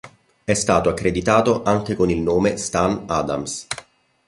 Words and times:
È 0.43 0.53
stato 0.55 0.89
accreditato 0.89 1.61
anche 1.61 1.93
con 1.95 2.09
il 2.09 2.19
nome 2.21 2.57
Stan 2.57 3.03
Adams. 3.05 3.67